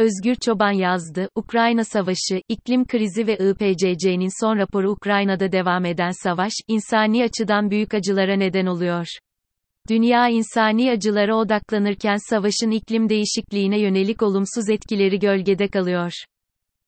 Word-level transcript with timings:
Özgür 0.00 0.34
Çoban 0.34 0.72
yazdı, 0.72 1.28
Ukrayna 1.34 1.84
Savaşı, 1.84 2.42
iklim 2.48 2.86
krizi 2.86 3.26
ve 3.26 3.36
IPCC'nin 3.36 4.40
son 4.40 4.58
raporu 4.58 4.90
Ukrayna'da 4.90 5.52
devam 5.52 5.84
eden 5.84 6.10
savaş, 6.22 6.52
insani 6.68 7.24
açıdan 7.24 7.70
büyük 7.70 7.94
acılara 7.94 8.36
neden 8.36 8.66
oluyor. 8.66 9.06
Dünya 9.88 10.28
insani 10.28 10.90
acılara 10.90 11.36
odaklanırken 11.36 12.16
savaşın 12.30 12.70
iklim 12.70 13.08
değişikliğine 13.08 13.80
yönelik 13.80 14.22
olumsuz 14.22 14.70
etkileri 14.70 15.18
gölgede 15.18 15.68
kalıyor. 15.68 16.12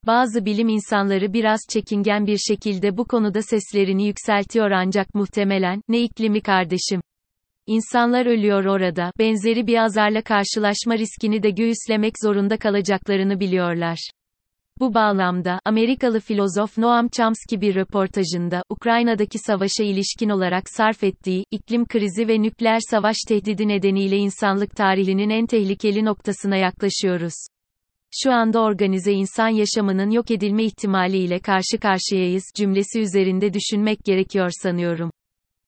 Bazı 0.07 0.45
bilim 0.45 0.69
insanları 0.69 1.33
biraz 1.33 1.61
çekingen 1.71 2.27
bir 2.27 2.39
şekilde 2.39 2.97
bu 2.97 3.05
konuda 3.05 3.43
seslerini 3.43 4.07
yükseltiyor 4.07 4.71
ancak 4.71 5.15
muhtemelen, 5.15 5.83
ne 5.89 6.01
iklimi 6.01 6.41
kardeşim? 6.41 7.01
İnsanlar 7.67 8.27
ölüyor 8.27 8.65
orada, 8.65 9.13
benzeri 9.19 9.67
bir 9.67 9.77
azarla 9.77 10.23
karşılaşma 10.23 10.99
riskini 10.99 11.43
de 11.43 11.51
göğüslemek 11.51 12.15
zorunda 12.23 12.57
kalacaklarını 12.57 13.41
biliyorlar. 13.41 13.99
Bu 14.81 14.95
bağlamda, 14.95 15.61
Amerikalı 15.65 16.21
filozof 16.21 16.79
Noam 16.79 17.09
Chomsky 17.09 17.61
bir 17.61 17.75
röportajında, 17.75 18.63
Ukrayna'daki 18.69 19.39
savaşa 19.39 19.85
ilişkin 19.85 20.29
olarak 20.29 20.71
sarf 20.71 21.05
ettiği, 21.05 21.45
iklim 21.51 21.87
krizi 21.87 22.29
ve 22.29 22.43
nükleer 22.43 22.81
savaş 22.91 23.17
tehdidi 23.29 23.69
nedeniyle 23.69 24.17
insanlık 24.17 24.77
tarihinin 24.77 25.31
en 25.31 25.47
tehlikeli 25.47 26.05
noktasına 26.05 26.57
yaklaşıyoruz. 26.57 27.35
Şu 28.23 28.33
anda 28.33 28.61
organize 28.61 29.13
insan 29.13 29.49
yaşamının 29.49 30.11
yok 30.11 30.31
edilme 30.31 30.65
ihtimaliyle 30.65 31.39
karşı 31.39 31.79
karşıyayız 31.83 32.45
cümlesi 32.57 33.01
üzerinde 33.01 33.55
düşünmek 33.55 34.05
gerekiyor 34.05 34.51
sanıyorum. 34.63 35.11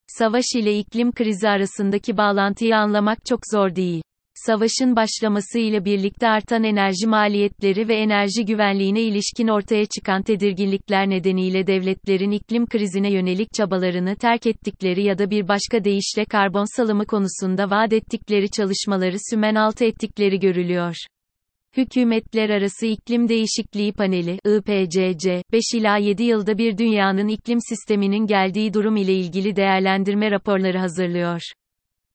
Savaş 0.07 0.45
ile 0.55 0.79
iklim 0.79 1.11
krizi 1.11 1.49
arasındaki 1.49 2.17
bağlantıyı 2.17 2.77
anlamak 2.77 3.25
çok 3.25 3.39
zor 3.51 3.75
değil. 3.75 4.01
Savaşın 4.33 4.95
başlaması 4.95 5.59
ile 5.59 5.85
birlikte 5.85 6.27
artan 6.27 6.63
enerji 6.63 7.07
maliyetleri 7.07 7.87
ve 7.87 7.95
enerji 7.95 8.45
güvenliğine 8.45 9.01
ilişkin 9.01 9.47
ortaya 9.47 9.85
çıkan 9.85 10.23
tedirginlikler 10.23 11.09
nedeniyle 11.09 11.67
devletlerin 11.67 12.31
iklim 12.31 12.65
krizine 12.65 13.11
yönelik 13.13 13.53
çabalarını 13.53 14.15
terk 14.15 14.47
ettikleri 14.47 15.03
ya 15.03 15.17
da 15.17 15.29
bir 15.29 15.47
başka 15.47 15.83
deyişle 15.83 16.25
karbon 16.25 16.77
salımı 16.77 17.05
konusunda 17.05 17.69
vaat 17.69 17.93
ettikleri 17.93 18.51
çalışmaları 18.51 19.17
sümen 19.29 19.55
altı 19.55 19.85
ettikleri 19.85 20.39
görülüyor. 20.39 20.95
Hükümetler 21.77 22.49
Arası 22.49 22.85
İklim 22.85 23.29
Değişikliği 23.29 23.93
Paneli 23.93 24.39
IPCC, 24.45 25.43
5 25.51 25.61
ila 25.75 25.97
7 25.97 26.23
yılda 26.23 26.57
bir 26.57 26.77
dünyanın 26.77 27.27
iklim 27.27 27.59
sisteminin 27.69 28.27
geldiği 28.27 28.73
durum 28.73 28.97
ile 28.97 29.13
ilgili 29.13 29.55
değerlendirme 29.55 30.31
raporları 30.31 30.77
hazırlıyor. 30.77 31.41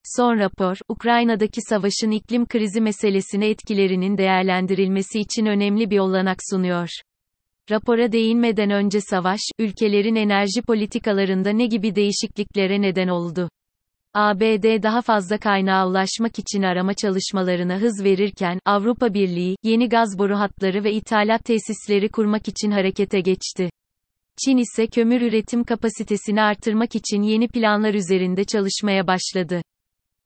Son 0.04 0.38
rapor, 0.38 0.76
Ukrayna'daki 0.88 1.60
savaşın 1.60 2.10
iklim 2.10 2.46
krizi 2.46 2.80
meselesine 2.80 3.48
etkilerinin 3.48 4.18
değerlendirilmesi 4.18 5.20
için 5.20 5.46
önemli 5.46 5.90
bir 5.90 5.98
olanak 5.98 6.38
sunuyor. 6.50 6.88
Rapora 7.70 8.12
değinmeden 8.12 8.70
önce 8.70 9.00
savaş, 9.00 9.40
ülkelerin 9.58 10.14
enerji 10.14 10.62
politikalarında 10.62 11.50
ne 11.50 11.66
gibi 11.66 11.94
değişikliklere 11.94 12.82
neden 12.82 13.08
oldu? 13.08 13.48
ABD 14.14 14.82
daha 14.82 15.02
fazla 15.02 15.38
kaynağa 15.38 15.88
ulaşmak 15.88 16.38
için 16.38 16.62
arama 16.62 16.94
çalışmalarına 16.94 17.76
hız 17.76 18.04
verirken, 18.04 18.58
Avrupa 18.64 19.14
Birliği, 19.14 19.56
yeni 19.62 19.88
gaz 19.88 20.18
boru 20.18 20.38
hatları 20.38 20.84
ve 20.84 20.92
ithalat 20.92 21.44
tesisleri 21.44 22.08
kurmak 22.08 22.48
için 22.48 22.70
harekete 22.70 23.20
geçti. 23.20 23.70
Çin 24.44 24.56
ise 24.56 24.86
kömür 24.86 25.20
üretim 25.20 25.64
kapasitesini 25.64 26.42
artırmak 26.42 26.94
için 26.94 27.22
yeni 27.22 27.48
planlar 27.48 27.94
üzerinde 27.94 28.44
çalışmaya 28.44 29.06
başladı. 29.06 29.62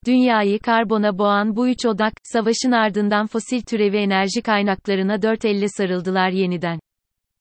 Dünyayı 0.06 0.58
karbona 0.58 1.18
boğan 1.18 1.56
bu 1.56 1.68
üç 1.68 1.86
odak, 1.86 2.12
savaşın 2.22 2.72
ardından 2.72 3.26
fosil 3.26 3.60
türevi 3.60 3.96
enerji 3.96 4.42
kaynaklarına 4.42 5.22
dört 5.22 5.44
elle 5.44 5.66
sarıldılar 5.68 6.30
yeniden. 6.30 6.80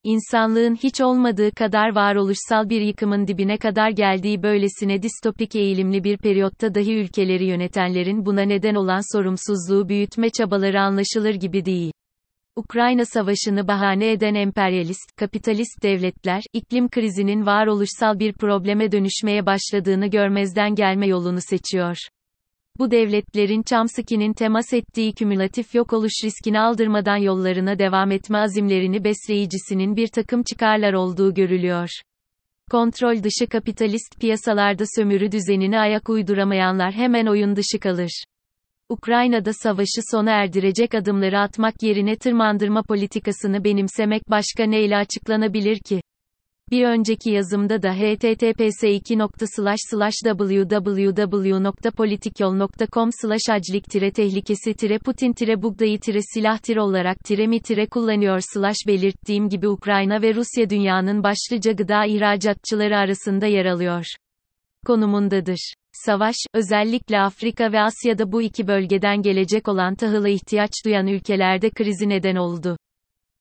İnsanlığın 0.06 0.76
hiç 0.76 1.02
olmadığı 1.02 1.52
kadar 1.52 1.96
varoluşsal 1.96 2.70
bir 2.70 2.82
yıkımın 2.82 3.28
dibine 3.28 3.58
kadar 3.58 3.90
geldiği 3.90 4.44
böylesine 4.44 5.02
distopik 5.02 5.56
eğilimli 5.56 6.04
bir 6.04 6.18
periyotta 6.18 6.76
dahi 6.76 6.94
ülkeleri 6.94 7.46
yönetenlerin 7.46 8.26
buna 8.26 8.42
neden 8.42 8.76
olan 8.76 9.16
sorumsuzluğu 9.18 9.90
büyütme 9.90 10.30
çabaları 10.30 10.82
anlaşılır 10.82 11.34
gibi 11.34 11.66
değil. 11.66 11.92
Ukrayna 12.56 13.06
Savaşı'nı 13.06 13.68
bahane 13.68 14.12
eden 14.12 14.36
emperyalist, 14.36 15.16
kapitalist 15.16 15.84
devletler, 15.84 16.42
iklim 16.54 16.90
krizinin 16.90 17.46
varoluşsal 17.46 18.20
bir 18.20 18.34
probleme 18.34 18.92
dönüşmeye 18.92 19.46
başladığını 19.46 20.08
görmezden 20.08 20.76
gelme 20.76 21.08
yolunu 21.08 21.40
seçiyor. 21.42 21.98
Bu 22.80 22.92
devletlerin 22.92 23.64
Chomsky'nin 23.64 24.34
temas 24.34 24.74
ettiği 24.74 25.14
kümülatif 25.14 25.76
yok 25.76 25.94
oluş 25.94 26.12
riskini 26.24 26.60
aldırmadan 26.60 27.18
yollarına 27.18 27.80
devam 27.80 28.12
etme 28.12 28.38
azimlerini 28.38 29.04
besleyicisinin 29.04 29.96
bir 29.96 30.08
takım 30.08 30.44
çıkarlar 30.44 30.94
olduğu 30.94 31.34
görülüyor. 31.34 31.90
Kontrol 32.72 33.24
dışı 33.24 33.48
kapitalist 33.48 34.20
piyasalarda 34.20 34.84
sömürü 34.96 35.32
düzenini 35.32 35.80
ayak 35.80 36.10
uyduramayanlar 36.10 36.94
hemen 36.94 37.26
oyun 37.26 37.56
dışı 37.56 37.80
kalır. 37.80 38.24
Ukrayna'da 38.90 39.54
savaşı 39.54 40.02
sona 40.12 40.32
erdirecek 40.32 40.96
adımları 40.96 41.40
atmak 41.40 41.84
yerine 41.84 42.16
tırmandırma 42.16 42.84
politikasını 42.84 43.64
benimsemek 43.64 44.30
başka 44.30 44.64
neyle 44.64 44.98
açıklanabilir 44.98 45.80
ki? 45.80 46.02
Bir 46.74 46.86
önceki 46.86 47.30
yazımda 47.30 47.82
da 47.82 47.94
https 47.94 48.84
www.politikyol.com 50.24 53.10
aclik 53.50 53.90
tehlikesi 54.12 54.74
putin 55.00 55.34
bugdayı 55.62 56.00
silah 56.34 56.78
olarak 56.78 57.18
mi 57.48 57.60
kullanıyor 57.90 58.40
belirttiğim 58.88 59.50
gibi 59.50 59.68
Ukrayna 59.68 60.22
ve 60.22 60.36
Rusya 60.36 60.70
dünyanın 60.70 61.24
başlıca 61.24 61.72
gıda 61.72 62.06
ihracatçıları 62.06 62.98
arasında 62.98 63.46
yer 63.46 63.66
alıyor. 63.66 64.06
Konumundadır. 64.86 65.74
Savaş, 65.92 66.36
özellikle 66.54 67.20
Afrika 67.20 67.72
ve 67.72 67.82
Asya'da 67.82 68.32
bu 68.32 68.42
iki 68.42 68.68
bölgeden 68.68 69.22
gelecek 69.22 69.68
olan 69.68 69.96
tahıla 69.96 70.30
ihtiyaç 70.30 70.72
duyan 70.86 71.08
ülkelerde 71.08 71.70
krizi 71.70 72.10
neden 72.10 72.36
oldu. 72.36 72.78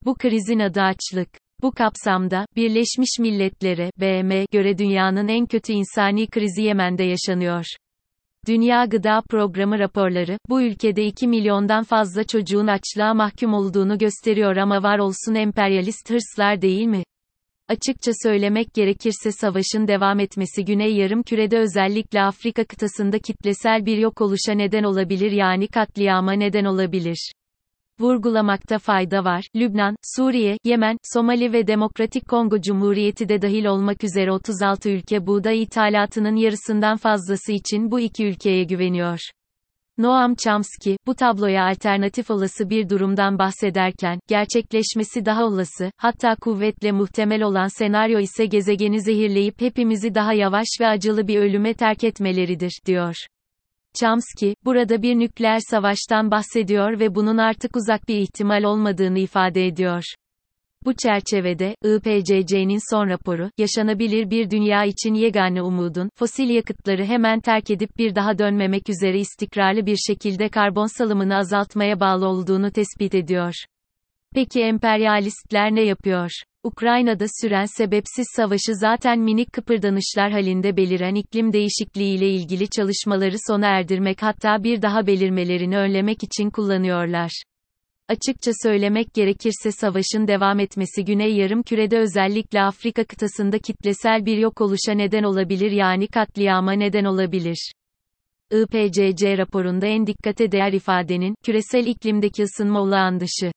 Bu 0.04 0.14
krizin 0.14 0.58
adı 0.58 0.80
açlık. 0.80 1.41
Bu 1.62 1.72
kapsamda, 1.72 2.46
Birleşmiş 2.56 3.18
Milletler'e 3.18 3.90
BM 4.00 4.46
göre 4.52 4.78
dünyanın 4.78 5.28
en 5.28 5.46
kötü 5.46 5.72
insani 5.72 6.26
krizi 6.26 6.62
Yemen'de 6.62 7.04
yaşanıyor. 7.04 7.64
Dünya 8.46 8.84
Gıda 8.84 9.22
Programı 9.30 9.78
raporları, 9.78 10.38
bu 10.48 10.62
ülkede 10.62 11.04
2 11.04 11.28
milyondan 11.28 11.84
fazla 11.84 12.24
çocuğun 12.24 12.66
açlığa 12.66 13.14
mahkum 13.14 13.54
olduğunu 13.54 13.98
gösteriyor 13.98 14.56
ama 14.56 14.82
var 14.82 14.98
olsun 14.98 15.34
emperyalist 15.34 16.10
hırslar 16.10 16.62
değil 16.62 16.86
mi? 16.86 17.02
Açıkça 17.68 18.12
söylemek 18.22 18.74
gerekirse 18.74 19.32
savaşın 19.32 19.88
devam 19.88 20.20
etmesi 20.20 20.64
Güney 20.64 20.96
Yarım 20.96 21.22
Kürede 21.22 21.58
özellikle 21.58 22.22
Afrika 22.22 22.64
kıtasında 22.64 23.18
kitlesel 23.18 23.86
bir 23.86 23.98
yok 23.98 24.20
oluşa 24.20 24.52
neden 24.52 24.82
olabilir 24.82 25.32
yani 25.32 25.68
katliama 25.68 26.32
neden 26.32 26.64
olabilir. 26.64 27.32
Vurgulamakta 28.00 28.78
fayda 28.78 29.24
var, 29.24 29.44
Lübnan, 29.56 29.96
Suriye, 30.16 30.58
Yemen, 30.64 30.96
Somali 31.14 31.52
ve 31.52 31.66
Demokratik 31.66 32.28
Kongo 32.28 32.60
Cumhuriyeti 32.60 33.28
de 33.28 33.42
dahil 33.42 33.64
olmak 33.64 34.04
üzere 34.04 34.32
36 34.32 34.90
ülke 34.90 35.26
buğday 35.26 35.62
ithalatının 35.62 36.36
yarısından 36.36 36.96
fazlası 36.96 37.52
için 37.52 37.90
bu 37.90 38.00
iki 38.00 38.26
ülkeye 38.26 38.64
güveniyor. 38.64 39.18
Noam 39.98 40.34
Chomsky, 40.34 40.96
bu 41.06 41.14
tabloya 41.14 41.66
alternatif 41.66 42.30
olası 42.30 42.70
bir 42.70 42.88
durumdan 42.88 43.38
bahsederken, 43.38 44.20
gerçekleşmesi 44.28 45.24
daha 45.24 45.44
olası, 45.44 45.90
hatta 45.96 46.36
kuvvetle 46.40 46.92
muhtemel 46.92 47.42
olan 47.42 47.78
senaryo 47.78 48.18
ise 48.18 48.46
gezegeni 48.46 49.00
zehirleyip 49.00 49.60
hepimizi 49.60 50.14
daha 50.14 50.32
yavaş 50.32 50.66
ve 50.80 50.86
acılı 50.86 51.28
bir 51.28 51.38
ölüme 51.38 51.74
terk 51.74 52.04
etmeleridir, 52.04 52.72
diyor. 52.86 53.14
Chomsky, 54.00 54.54
burada 54.64 55.02
bir 55.02 55.18
nükleer 55.18 55.58
savaştan 55.70 56.30
bahsediyor 56.30 57.00
ve 57.00 57.14
bunun 57.14 57.38
artık 57.38 57.76
uzak 57.76 58.08
bir 58.08 58.16
ihtimal 58.16 58.62
olmadığını 58.62 59.18
ifade 59.18 59.66
ediyor. 59.66 60.04
Bu 60.84 60.94
çerçevede, 60.94 61.74
IPCC'nin 61.84 62.94
son 62.94 63.08
raporu, 63.08 63.50
yaşanabilir 63.58 64.30
bir 64.30 64.50
dünya 64.50 64.84
için 64.84 65.14
yegane 65.14 65.62
umudun, 65.62 66.10
fosil 66.14 66.48
yakıtları 66.48 67.04
hemen 67.04 67.40
terk 67.40 67.70
edip 67.70 67.98
bir 67.98 68.14
daha 68.14 68.38
dönmemek 68.38 68.88
üzere 68.88 69.18
istikrarlı 69.18 69.86
bir 69.86 69.96
şekilde 69.96 70.48
karbon 70.48 70.98
salımını 70.98 71.36
azaltmaya 71.36 72.00
bağlı 72.00 72.26
olduğunu 72.26 72.70
tespit 72.70 73.14
ediyor. 73.14 73.54
Peki 74.34 74.60
emperyalistler 74.60 75.74
ne 75.74 75.82
yapıyor? 75.82 76.30
Ukrayna'da 76.64 77.24
süren 77.40 77.64
sebepsiz 77.64 78.26
savaşı 78.36 78.74
zaten 78.74 79.18
minik 79.18 79.52
kıpırdanışlar 79.52 80.32
halinde 80.32 80.76
beliren 80.76 81.14
iklim 81.14 81.52
değişikliği 81.52 82.14
ile 82.14 82.28
ilgili 82.28 82.68
çalışmaları 82.68 83.36
sona 83.46 83.66
erdirmek 83.66 84.22
hatta 84.22 84.64
bir 84.64 84.82
daha 84.82 85.06
belirmelerini 85.06 85.76
önlemek 85.76 86.22
için 86.22 86.50
kullanıyorlar. 86.50 87.42
Açıkça 88.08 88.50
söylemek 88.62 89.14
gerekirse 89.14 89.72
savaşın 89.72 90.26
devam 90.28 90.60
etmesi 90.60 91.04
Güney 91.04 91.36
Yarım 91.36 91.62
Kürede 91.62 91.98
özellikle 91.98 92.62
Afrika 92.62 93.04
kıtasında 93.04 93.58
kitlesel 93.58 94.26
bir 94.26 94.38
yok 94.38 94.60
oluşa 94.60 94.92
neden 94.92 95.22
olabilir 95.22 95.70
yani 95.70 96.06
katliama 96.06 96.72
neden 96.72 97.04
olabilir. 97.04 97.72
IPCC 98.52 99.38
raporunda 99.38 99.86
en 99.86 100.06
dikkate 100.06 100.52
değer 100.52 100.72
ifadenin, 100.72 101.34
küresel 101.44 101.86
iklimdeki 101.86 102.42
ısınma 102.42 102.80
olağan 102.80 103.20
dışı 103.20 103.52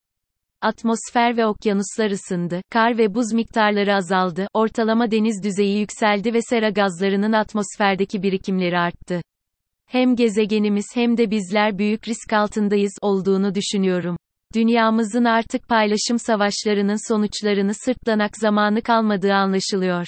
Atmosfer 0.60 1.36
ve 1.36 1.46
okyanuslar 1.46 2.10
ısındı, 2.10 2.60
kar 2.70 2.98
ve 2.98 3.14
buz 3.14 3.32
miktarları 3.32 3.94
azaldı, 3.94 4.48
ortalama 4.54 5.10
deniz 5.10 5.42
düzeyi 5.44 5.78
yükseldi 5.78 6.34
ve 6.34 6.38
sera 6.42 6.70
gazlarının 6.70 7.32
atmosferdeki 7.32 8.22
birikimleri 8.22 8.78
arttı. 8.78 9.20
Hem 9.86 10.16
gezegenimiz 10.16 10.86
hem 10.94 11.16
de 11.16 11.30
bizler 11.30 11.78
büyük 11.78 12.08
risk 12.08 12.32
altındayız 12.32 12.92
olduğunu 13.02 13.54
düşünüyorum. 13.54 14.16
Dünyamızın 14.54 15.24
artık 15.24 15.68
paylaşım 15.68 16.18
savaşlarının 16.18 17.08
sonuçlarını 17.08 17.74
sırtlanak 17.74 18.36
zamanı 18.36 18.82
kalmadığı 18.82 19.34
anlaşılıyor. 19.34 20.06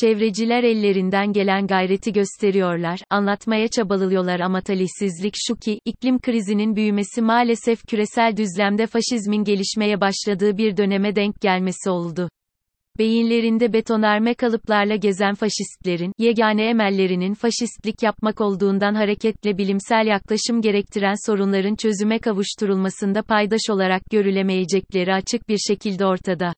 Çevreciler 0.00 0.64
ellerinden 0.64 1.32
gelen 1.32 1.66
gayreti 1.66 2.12
gösteriyorlar, 2.12 3.00
anlatmaya 3.10 3.68
çabalıyorlar 3.68 4.40
ama 4.40 4.60
talihsizlik 4.60 5.34
şu 5.36 5.56
ki, 5.56 5.80
iklim 5.84 6.18
krizinin 6.18 6.76
büyümesi 6.76 7.22
maalesef 7.22 7.86
küresel 7.86 8.36
düzlemde 8.36 8.86
faşizmin 8.86 9.44
gelişmeye 9.44 10.00
başladığı 10.00 10.56
bir 10.56 10.76
döneme 10.76 11.16
denk 11.16 11.40
gelmesi 11.40 11.90
oldu. 11.90 12.28
Beyinlerinde 12.98 13.72
betonarme 13.72 14.34
kalıplarla 14.34 14.96
gezen 14.96 15.34
faşistlerin, 15.34 16.12
yegane 16.18 16.64
emellerinin 16.64 17.34
faşistlik 17.34 18.02
yapmak 18.02 18.40
olduğundan 18.40 18.94
hareketle 18.94 19.58
bilimsel 19.58 20.06
yaklaşım 20.06 20.60
gerektiren 20.60 21.26
sorunların 21.26 21.76
çözüme 21.76 22.18
kavuşturulmasında 22.18 23.22
paydaş 23.22 23.70
olarak 23.70 24.02
görülemeyecekleri 24.10 25.14
açık 25.14 25.48
bir 25.48 25.58
şekilde 25.58 26.06
ortada. 26.06 26.52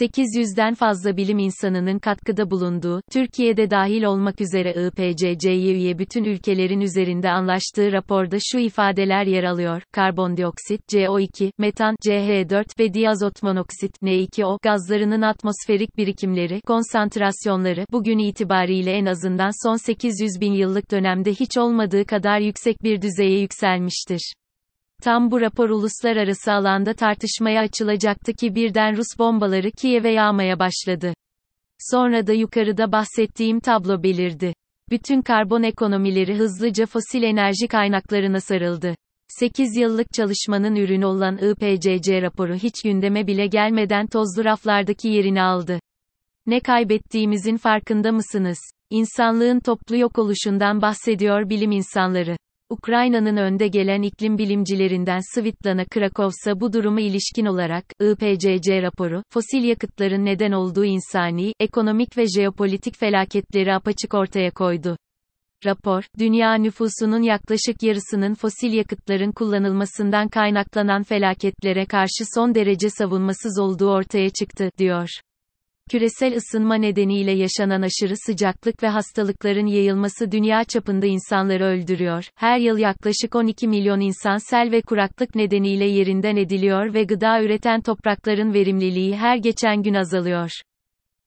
800'den 0.00 0.74
fazla 0.74 1.16
bilim 1.16 1.38
insanının 1.38 1.98
katkıda 1.98 2.50
bulunduğu, 2.50 3.00
Türkiye'de 3.12 3.70
dahil 3.70 4.02
olmak 4.02 4.40
üzere 4.40 4.70
IPCC'ye 4.86 5.74
üye 5.74 5.98
bütün 5.98 6.24
ülkelerin 6.24 6.80
üzerinde 6.80 7.30
anlaştığı 7.30 7.92
raporda 7.92 8.36
şu 8.52 8.58
ifadeler 8.58 9.26
yer 9.26 9.44
alıyor. 9.44 9.82
Karbondioksit, 9.92 10.80
CO2, 10.92 11.52
metan, 11.58 11.94
CH4 12.06 12.78
ve 12.78 12.94
diazot 12.94 13.42
monoksit, 13.42 13.92
N2O, 14.02 14.58
gazlarının 14.62 15.22
atmosferik 15.22 15.96
birikimleri, 15.96 16.60
konsantrasyonları, 16.60 17.84
bugün 17.92 18.18
itibariyle 18.18 18.92
en 18.92 19.06
azından 19.06 19.68
son 19.68 19.76
800 19.76 20.40
bin 20.40 20.52
yıllık 20.52 20.90
dönemde 20.90 21.30
hiç 21.30 21.58
olmadığı 21.58 22.04
kadar 22.04 22.40
yüksek 22.40 22.82
bir 22.82 23.02
düzeye 23.02 23.40
yükselmiştir. 23.40 24.32
Tam 25.02 25.30
bu 25.30 25.40
rapor 25.40 25.70
uluslararası 25.70 26.52
alanda 26.52 26.94
tartışmaya 26.94 27.60
açılacaktı 27.60 28.32
ki 28.32 28.54
birden 28.54 28.96
Rus 28.96 29.18
bombaları 29.18 29.70
Kiev'e 29.70 30.10
yağmaya 30.10 30.58
başladı. 30.58 31.14
Sonra 31.78 32.26
da 32.26 32.32
yukarıda 32.32 32.92
bahsettiğim 32.92 33.60
tablo 33.60 34.02
belirdi. 34.02 34.54
Bütün 34.90 35.22
karbon 35.22 35.62
ekonomileri 35.62 36.38
hızlıca 36.38 36.86
fosil 36.86 37.22
enerji 37.22 37.68
kaynaklarına 37.68 38.40
sarıldı. 38.40 38.94
8 39.28 39.76
yıllık 39.76 40.12
çalışmanın 40.12 40.76
ürünü 40.76 41.06
olan 41.06 41.36
IPCC 41.36 42.22
raporu 42.22 42.54
hiç 42.54 42.82
gündeme 42.84 43.26
bile 43.26 43.46
gelmeden 43.46 44.06
tozlu 44.06 44.44
raflardaki 44.44 45.08
yerini 45.08 45.42
aldı. 45.42 45.80
Ne 46.46 46.60
kaybettiğimizin 46.60 47.56
farkında 47.56 48.12
mısınız? 48.12 48.58
İnsanlığın 48.90 49.60
toplu 49.60 49.96
yok 49.96 50.18
oluşundan 50.18 50.82
bahsediyor 50.82 51.48
bilim 51.48 51.70
insanları. 51.70 52.36
Ukrayna'nın 52.70 53.36
önde 53.36 53.68
gelen 53.68 54.02
iklim 54.02 54.38
bilimcilerinden 54.38 55.20
Svitlana 55.34 55.84
Krakovsa 55.84 56.60
bu 56.60 56.72
duruma 56.72 57.00
ilişkin 57.00 57.46
olarak, 57.46 57.84
IPCC 58.00 58.82
raporu, 58.82 59.22
fosil 59.30 59.64
yakıtların 59.64 60.24
neden 60.24 60.52
olduğu 60.52 60.84
insani, 60.84 61.52
ekonomik 61.60 62.18
ve 62.18 62.24
jeopolitik 62.36 62.96
felaketleri 62.96 63.74
apaçık 63.74 64.14
ortaya 64.14 64.50
koydu. 64.50 64.96
Rapor, 65.64 66.04
dünya 66.18 66.54
nüfusunun 66.54 67.22
yaklaşık 67.22 67.82
yarısının 67.82 68.34
fosil 68.34 68.72
yakıtların 68.72 69.32
kullanılmasından 69.32 70.28
kaynaklanan 70.28 71.02
felaketlere 71.02 71.86
karşı 71.86 72.24
son 72.34 72.54
derece 72.54 72.90
savunmasız 72.90 73.58
olduğu 73.58 73.90
ortaya 73.90 74.30
çıktı, 74.30 74.70
diyor. 74.78 75.08
Küresel 75.90 76.36
ısınma 76.36 76.74
nedeniyle 76.74 77.32
yaşanan 77.32 77.82
aşırı 77.82 78.14
sıcaklık 78.26 78.82
ve 78.82 78.88
hastalıkların 78.88 79.66
yayılması 79.66 80.32
dünya 80.32 80.64
çapında 80.64 81.06
insanları 81.06 81.64
öldürüyor. 81.64 82.24
Her 82.34 82.58
yıl 82.58 82.78
yaklaşık 82.78 83.34
12 83.34 83.68
milyon 83.68 84.00
insan 84.00 84.50
sel 84.50 84.70
ve 84.72 84.82
kuraklık 84.82 85.34
nedeniyle 85.34 85.84
yerinden 85.84 86.36
ediliyor 86.36 86.94
ve 86.94 87.04
gıda 87.04 87.42
üreten 87.42 87.80
toprakların 87.80 88.54
verimliliği 88.54 89.16
her 89.16 89.36
geçen 89.36 89.82
gün 89.82 89.94
azalıyor. 89.94 90.50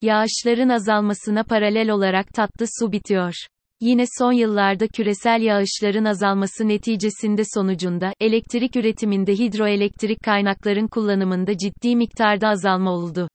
Yağışların 0.02 0.70
azalmasına 0.70 1.44
paralel 1.44 1.90
olarak 1.90 2.34
tatlı 2.34 2.66
su 2.80 2.92
bitiyor. 2.92 3.34
Yine 3.80 4.06
son 4.18 4.32
yıllarda 4.32 4.88
küresel 4.88 5.42
yağışların 5.42 6.06
azalması 6.06 6.68
neticesinde 6.68 7.44
sonucunda, 7.54 8.14
elektrik 8.20 8.76
üretiminde 8.76 9.34
hidroelektrik 9.34 10.24
kaynakların 10.24 10.88
kullanımında 10.88 11.58
ciddi 11.58 11.96
miktarda 11.96 12.48
azalma 12.48 12.92
oldu. 12.92 13.28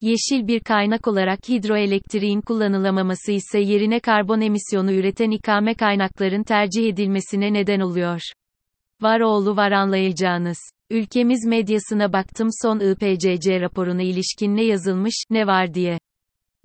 Yeşil 0.00 0.46
bir 0.46 0.60
kaynak 0.60 1.08
olarak 1.08 1.48
hidroelektriğin 1.48 2.40
kullanılamaması 2.40 3.32
ise 3.32 3.58
yerine 3.58 4.00
karbon 4.00 4.40
emisyonu 4.40 4.92
üreten 4.92 5.30
ikame 5.30 5.74
kaynakların 5.74 6.42
tercih 6.42 6.88
edilmesine 6.88 7.52
neden 7.52 7.80
oluyor. 7.80 8.20
Var 9.02 9.20
oğlu 9.20 9.56
var 9.56 9.72
anlayacağınız. 9.72 10.58
Ülkemiz 10.90 11.46
medyasına 11.46 12.12
baktım 12.12 12.48
son 12.62 12.80
IPCC 12.80 13.60
raporuna 13.60 14.02
ilişkin 14.02 14.56
ne 14.56 14.64
yazılmış, 14.64 15.14
ne 15.30 15.46
var 15.46 15.74
diye. 15.74 15.98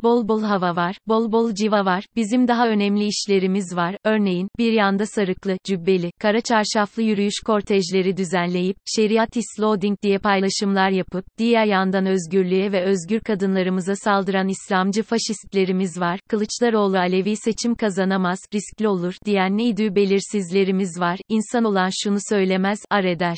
Bol 0.04 0.28
bol 0.28 0.44
hava 0.44 0.76
var, 0.76 0.98
bol 1.08 1.32
bol 1.32 1.54
civa 1.54 1.86
var, 1.86 2.06
bizim 2.16 2.48
daha 2.48 2.68
önemli 2.68 3.08
işlerimiz 3.08 3.76
var, 3.76 3.98
örneğin, 4.04 4.50
bir 4.58 4.72
yanda 4.74 5.06
sarıklı, 5.06 5.58
cübbeli, 5.64 6.12
kara 6.20 6.42
çarşaflı 6.42 7.04
yürüyüş 7.04 7.40
kortejleri 7.46 8.18
düzenleyip, 8.18 8.78
şeriat 8.86 9.38
isloading 9.38 10.02
diye 10.02 10.18
paylaşımlar 10.18 10.90
yapıp, 10.90 11.26
diğer 11.38 11.66
yandan 11.66 12.06
özgürlüğe 12.06 12.72
ve 12.72 12.84
özgür 12.84 13.20
kadınlarımıza 13.20 13.96
saldıran 13.96 14.48
İslamcı 14.48 15.04
faşistlerimiz 15.04 16.00
var, 16.00 16.20
Kılıçdaroğlu 16.30 16.98
Alevi 16.98 17.36
seçim 17.36 17.76
kazanamaz, 17.76 18.40
riskli 18.54 18.88
olur, 18.88 19.16
diyen 19.26 19.58
neydi 19.58 19.96
belirsizlerimiz 19.96 21.00
var, 21.00 21.20
insan 21.30 21.64
olan 21.64 21.90
şunu 22.04 22.18
söylemez, 22.30 22.80
ar 22.90 23.04
eder. 23.04 23.38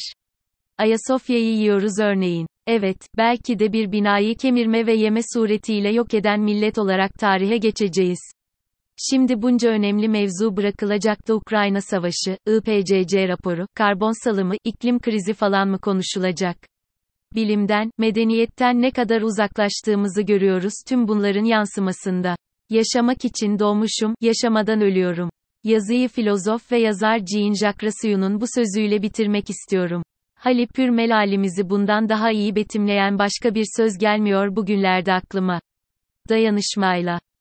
Ayasofya'yı 0.77 1.53
yiyoruz 1.53 1.99
örneğin. 1.99 2.47
Evet, 2.67 2.97
belki 3.17 3.59
de 3.59 3.73
bir 3.73 3.91
binayı 3.91 4.35
kemirme 4.35 4.87
ve 4.87 4.93
yeme 4.93 5.19
suretiyle 5.33 5.89
yok 5.89 6.13
eden 6.13 6.39
millet 6.39 6.77
olarak 6.77 7.13
tarihe 7.13 7.57
geçeceğiz. 7.57 8.19
Şimdi 8.97 9.41
bunca 9.41 9.69
önemli 9.69 10.09
mevzu 10.09 10.57
bırakılacak 10.57 11.27
da 11.27 11.35
Ukrayna 11.35 11.81
Savaşı, 11.81 12.37
IPCC 12.47 13.27
raporu, 13.27 13.67
karbon 13.75 14.23
salımı, 14.23 14.55
iklim 14.63 14.99
krizi 14.99 15.33
falan 15.33 15.67
mı 15.67 15.79
konuşulacak? 15.79 16.57
Bilimden, 17.35 17.91
medeniyetten 17.97 18.81
ne 18.81 18.91
kadar 18.91 19.21
uzaklaştığımızı 19.21 20.21
görüyoruz 20.21 20.73
tüm 20.87 21.07
bunların 21.07 21.43
yansımasında. 21.43 22.35
Yaşamak 22.69 23.25
için 23.25 23.59
doğmuşum, 23.59 24.15
yaşamadan 24.21 24.81
ölüyorum. 24.81 25.29
Yazıyı 25.63 26.09
filozof 26.09 26.71
ve 26.71 26.77
yazar 26.77 27.17
Jean-Jacques 27.17 27.83
Rousseau'nun 27.83 28.41
bu 28.41 28.45
sözüyle 28.55 29.01
bitirmek 29.01 29.49
istiyorum. 29.49 30.03
Hali 30.45 30.67
pür 30.67 30.89
melalimizi 30.89 31.69
bundan 31.69 32.09
daha 32.09 32.31
iyi 32.31 32.55
betimleyen 32.55 33.19
başka 33.19 33.55
bir 33.55 33.65
söz 33.77 33.97
gelmiyor 33.97 34.55
bugünlerde 34.55 35.13
aklıma. 35.13 35.61
Dayanışmayla. 36.29 37.19